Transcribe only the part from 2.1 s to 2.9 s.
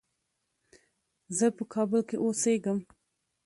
اوسېږم.